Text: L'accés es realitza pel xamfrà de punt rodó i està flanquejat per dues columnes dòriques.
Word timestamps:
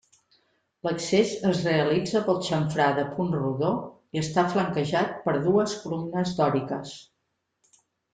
L'accés 0.85 1.33
es 1.49 1.59
realitza 1.65 2.21
pel 2.29 2.39
xamfrà 2.47 2.87
de 2.99 3.03
punt 3.17 3.29
rodó 3.35 3.69
i 4.17 4.21
està 4.23 4.45
flanquejat 4.55 5.13
per 5.27 5.35
dues 5.49 5.77
columnes 5.83 6.33
dòriques. 6.41 6.95